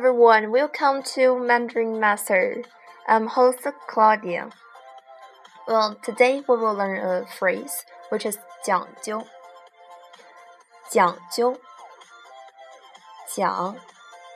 [0.00, 2.62] everyone, welcome to Mandarin Master.
[3.06, 4.48] I'm host Claudia.
[5.68, 9.22] Well, today we will learn a phrase which is 讲究。
[10.90, 11.58] 讲究，
[13.28, 13.76] 讲，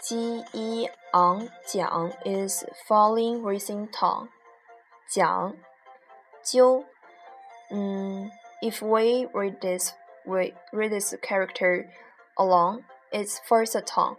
[0.02, 4.28] g e ang 讲 is falling racing tongue.
[5.08, 5.56] 讲
[6.44, 6.84] 究，
[7.70, 8.30] 嗯，
[8.62, 9.94] if we read this
[10.26, 11.86] we read this character
[12.36, 14.18] along, it's first a tongue.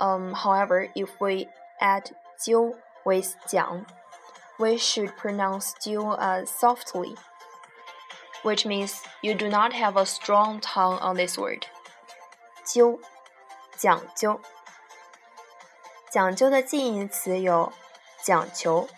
[0.00, 1.48] Um, however, if we
[1.80, 3.86] add 揪 with 讲
[4.58, 7.16] we should pronounce 揪 as softly,
[8.42, 11.66] which means you do not have a strong tongue on this word.
[12.64, 12.98] 揪，
[13.76, 14.40] 讲究。
[16.10, 17.72] 讲究的近义词有
[18.22, 18.88] 讲求、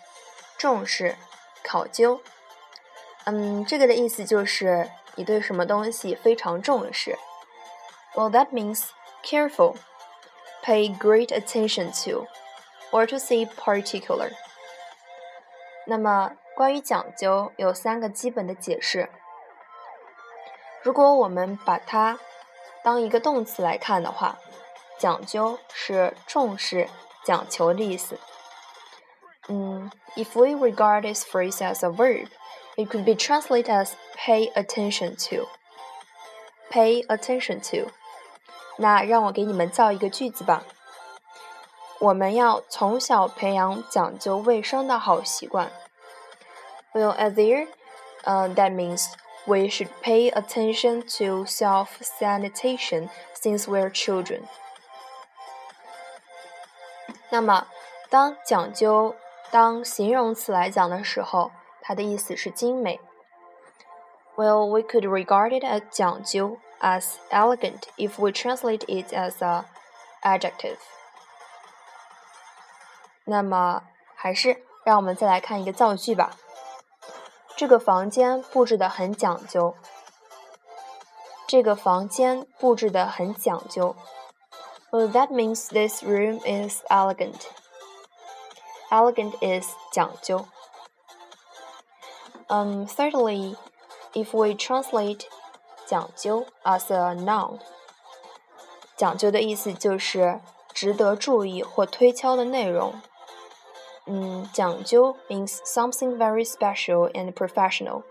[0.57, 1.15] 重视、
[1.63, 2.21] 考究。
[3.25, 7.17] 嗯，这个的意思就是你对什么东西非常重视。
[8.13, 8.89] Well, that means
[9.23, 9.77] careful
[10.63, 12.27] pay great attention to,
[12.91, 14.31] or to say particular。
[15.85, 19.09] 那么关于讲究有三个基本的解释。
[20.81, 22.19] 如果我们把它
[22.83, 24.37] 当一个动词来看的话，
[24.97, 26.89] 讲究是重视、
[27.25, 28.17] 讲求的意思。
[29.49, 32.27] 嗯，if we regard this phrase as a verb,
[32.75, 35.47] it could be translated as pay attention to.
[36.69, 37.91] Pay attention to.
[38.76, 40.64] 那让我给你们造一个句子吧。
[41.98, 45.70] 我们要从小培养讲究卫生的好习惯。
[46.92, 47.68] Well, as there,
[48.24, 49.06] uh, that means
[49.46, 54.42] we should pay attention to self-sanitation since we're children.
[57.30, 57.66] 那么，
[58.10, 59.14] 当讲究
[59.50, 61.50] 当形容词来讲的时候，
[61.80, 63.00] 它的意思是精美。
[64.36, 69.65] Well, we could regard it as 讲究 as elegant if we translate it as a
[70.21, 70.77] adjective.
[73.25, 73.83] 那么，
[74.15, 76.37] 还是让我们再来看一个造句吧。
[77.55, 79.75] 这个房间布置的很讲究。
[81.47, 83.95] 这个房间布置的很讲究。
[84.91, 87.47] Well, that means this room is elegant.
[88.89, 90.45] Elegant is 讲究。
[92.47, 93.57] Um, thirdly,
[94.13, 95.25] if we translate
[95.91, 97.59] 讲究 as a noun，
[98.95, 100.41] 讲究的意思就是
[100.73, 103.01] 值得注意或推敲的内容。
[104.05, 108.03] 嗯，讲究 means something very special and professional。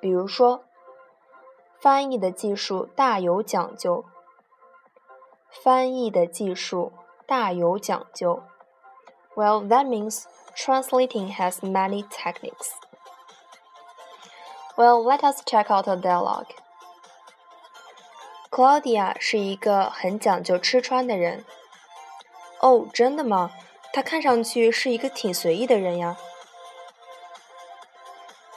[0.00, 0.62] 比如说，
[1.80, 4.04] 翻译的技术大有讲究。
[5.50, 6.92] 翻译的技术
[7.26, 8.42] 大有讲究。
[9.34, 10.24] Well, that means
[10.56, 12.70] translating has many techniques.
[14.76, 16.46] Well, let us check out a dialogue.
[18.54, 21.44] Claudia 是一个很讲究吃穿的人。
[22.60, 23.52] 哦，真的吗？
[23.92, 26.16] 她看上去是一个挺随意的人呀。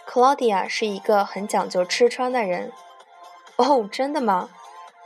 [0.08, 2.72] Claudia 是一个很讲究吃穿的人。
[3.56, 4.50] 哦，真的吗？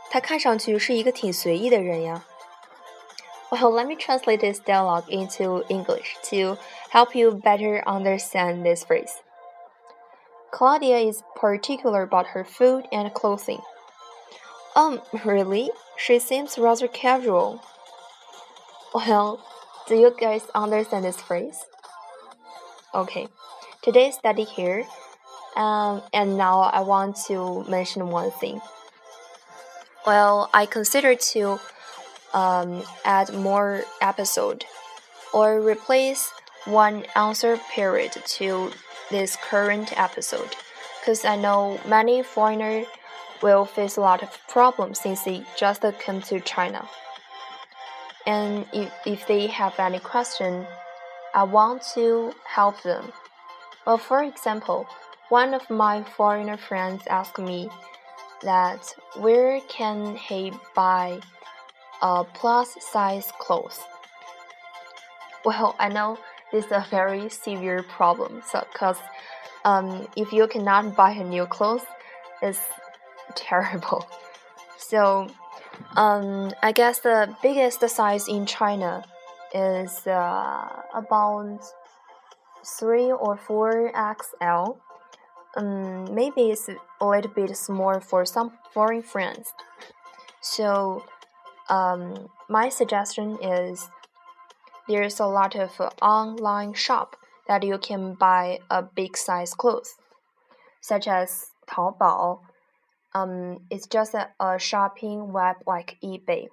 [0.10, 2.24] 她看上去是一个挺随意的人呀。
[3.50, 6.58] Well, let me translate this dialogue into English to
[6.92, 9.14] help you better understand this phrase.
[10.52, 13.62] Claudia is particular about her food and clothing.
[14.75, 15.71] Um, really?
[15.97, 17.63] She seems rather casual.
[18.95, 19.45] Well,
[19.87, 21.65] do you guys understand this phrase?
[22.95, 23.29] Okay,
[23.83, 24.85] today's study here.
[25.57, 28.61] Um, and now I want to mention one thing.
[30.07, 31.61] Well, I consider to
[32.33, 34.65] um, add more episode
[35.35, 36.31] or replace
[36.65, 38.71] one answer period to
[39.11, 40.57] this current episode
[41.01, 42.87] because I know many foreigners
[43.43, 46.89] will face a lot of problems since they just came to China.
[48.27, 50.67] And if, if they have any question,
[51.35, 53.13] I want to help them.
[53.87, 54.87] Well, for example,
[55.29, 57.69] one of my foreigner friends asked me
[58.43, 61.21] that where can he buy
[62.01, 63.81] a plus size clothes?
[65.45, 66.19] Well, I know
[66.53, 68.99] this is a very severe problem, so because
[69.65, 71.87] um, if you cannot buy a new clothes,
[72.41, 72.61] it's
[73.37, 74.07] terrible.
[74.79, 75.29] So
[75.97, 79.05] um, I guess the biggest size in China
[79.55, 81.61] is uh, about
[82.65, 84.79] three or four XL.
[85.57, 89.53] Um, maybe it's a little bit small for some foreign friends.
[90.41, 91.05] So,
[91.69, 93.89] um, my suggestion is
[94.89, 95.71] there's a lot of
[96.01, 97.17] online shop
[97.49, 99.95] that you can buy a big size clothes,
[100.81, 102.41] such as Taobao
[103.15, 106.49] um, it's just a, a shopping web like eBay.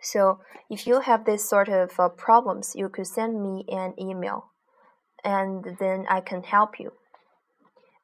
[0.00, 4.50] So if you have this sort of uh, problems, you could send me an email,
[5.24, 6.92] and then I can help you.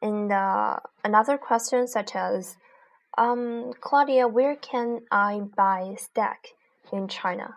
[0.00, 2.56] And uh, another question such as,
[3.18, 6.48] um, Claudia, where can I buy stack
[6.90, 7.56] in China?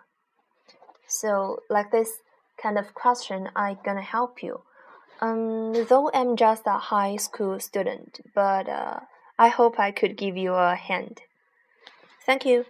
[1.06, 2.10] So like this
[2.62, 4.60] kind of question, I gonna help you.
[5.20, 9.00] Um, though I'm just a high school student, but uh,
[9.38, 11.22] I hope I could give you a hand.
[12.24, 12.64] Thank you.